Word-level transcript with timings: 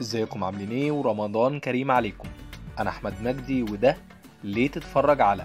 ازيكم 0.00 0.44
عاملين 0.44 0.70
إيه؟ 0.70 0.92
ورمضان 0.92 1.60
كريم 1.60 1.90
عليكم. 1.90 2.28
أنا 2.78 2.90
أحمد 2.90 3.14
مجدي 3.22 3.62
وده 3.62 3.96
ليه 4.44 4.68
تتفرج 4.68 5.20
على. 5.20 5.44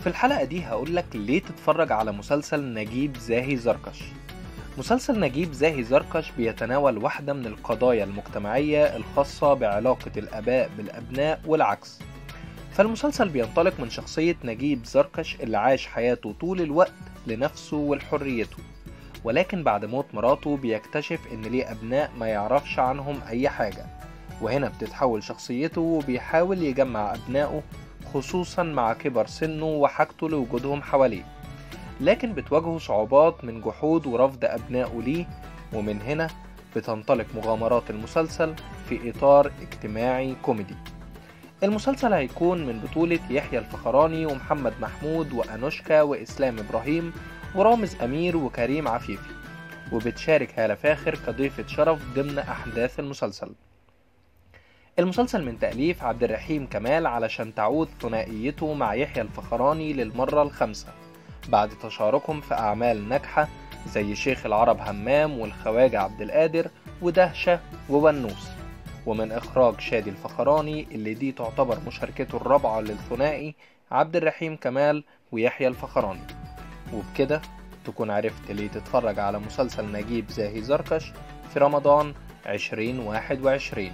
في 0.00 0.06
الحلقة 0.06 0.44
دي 0.44 0.62
هقولك 0.64 1.06
ليه 1.14 1.40
تتفرج 1.42 1.92
على 1.92 2.12
مسلسل 2.12 2.74
نجيب 2.74 3.16
زاهي 3.16 3.56
زركش. 3.56 4.02
مسلسل 4.78 5.20
نجيب 5.20 5.52
زاهي 5.52 5.82
زركش 5.82 6.30
بيتناول 6.36 6.98
واحدة 6.98 7.32
من 7.32 7.46
القضايا 7.46 8.04
المجتمعية 8.04 8.96
الخاصة 8.96 9.54
بعلاقة 9.54 10.10
الآباء 10.16 10.70
بالأبناء 10.76 11.40
والعكس. 11.46 11.98
فالمسلسل 12.72 13.28
بينطلق 13.28 13.80
من 13.80 13.90
شخصية 13.90 14.36
نجيب 14.44 14.84
زركش 14.84 15.36
اللي 15.40 15.58
عاش 15.58 15.86
حياته 15.86 16.34
طول 16.40 16.60
الوقت 16.60 16.92
لنفسه 17.26 17.76
ولحريته 17.76 18.56
ولكن 19.24 19.62
بعد 19.62 19.84
موت 19.84 20.06
مراته 20.14 20.56
بيكتشف 20.56 21.20
إن 21.32 21.42
ليه 21.42 21.70
أبناء 21.70 22.10
ما 22.18 22.26
يعرفش 22.26 22.78
عنهم 22.78 23.20
أي 23.28 23.48
حاجة. 23.48 23.86
وهنا 24.40 24.68
بتتحول 24.68 25.22
شخصيته 25.22 25.80
وبيحاول 25.80 26.62
يجمع 26.62 27.14
أبنائه 27.14 27.62
خصوصا 28.14 28.62
مع 28.62 28.92
كبر 28.92 29.26
سنه 29.26 29.64
وحاجته 29.66 30.28
لوجودهم 30.28 30.82
حواليه. 30.82 31.22
لكن 32.00 32.32
بتواجهه 32.32 32.78
صعوبات 32.78 33.44
من 33.44 33.60
جحود 33.60 34.06
ورفض 34.06 34.44
أبنائه 34.44 35.00
ليه 35.02 35.26
ومن 35.72 36.00
هنا 36.02 36.28
بتنطلق 36.76 37.26
مغامرات 37.36 37.90
المسلسل 37.90 38.54
في 38.88 39.10
إطار 39.10 39.50
اجتماعي 39.62 40.36
كوميدي. 40.42 40.74
المسلسل 41.62 42.12
هيكون 42.12 42.66
من 42.66 42.78
بطولة 42.80 43.18
يحيى 43.30 43.58
الفخراني 43.58 44.26
ومحمد 44.26 44.72
محمود 44.80 45.32
وأنوشكا 45.32 46.02
وإسلام 46.02 46.58
إبراهيم 46.58 47.12
ورامز 47.54 47.96
أمير 48.02 48.36
وكريم 48.36 48.88
عفيفي 48.88 49.30
وبتشارك 49.92 50.58
هالة 50.58 50.74
فاخر 50.74 51.14
كضيفة 51.26 51.66
شرف 51.66 51.98
ضمن 52.14 52.38
أحداث 52.38 53.00
المسلسل. 53.00 53.52
المسلسل 54.98 55.44
من 55.44 55.58
تأليف 55.58 56.04
عبد 56.04 56.22
الرحيم 56.24 56.66
كمال 56.66 57.06
علشان 57.06 57.54
تعود 57.54 57.88
ثنائيته 58.00 58.74
مع 58.74 58.94
يحيى 58.94 59.22
الفخراني 59.22 59.92
للمرة 59.92 60.42
الخامسة 60.42 60.88
بعد 61.48 61.70
تشاركهم 61.82 62.40
في 62.40 62.54
أعمال 62.54 63.08
ناجحة 63.08 63.48
زي 63.88 64.14
شيخ 64.14 64.46
العرب 64.46 64.80
همام 64.80 65.38
والخواجة 65.38 66.00
عبد 66.00 66.22
القادر 66.22 66.70
ودهشة 67.02 67.60
وونوس 67.88 68.48
ومن 69.06 69.32
إخراج 69.32 69.80
شادي 69.80 70.10
الفخراني 70.10 70.86
اللي 70.90 71.14
دي 71.14 71.32
تعتبر 71.32 71.78
مشاركته 71.86 72.36
الرابعة 72.36 72.80
للثنائي 72.80 73.54
عبد 73.90 74.16
الرحيم 74.16 74.56
كمال 74.56 75.04
ويحيى 75.32 75.68
الفخراني. 75.68 76.39
وبكده 76.94 77.42
تكون 77.84 78.10
عرفت 78.10 78.50
ليه 78.50 78.68
تتفرج 78.68 79.18
على 79.18 79.38
مسلسل 79.38 79.92
نجيب 79.92 80.30
زاهي 80.30 80.62
زركش 80.62 81.12
في 81.52 81.58
رمضان 81.58 82.14
2021 82.46 83.90